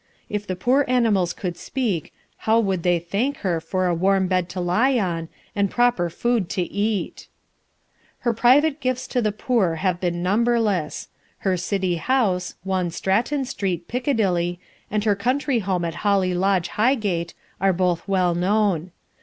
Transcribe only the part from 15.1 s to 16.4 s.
country home at Holly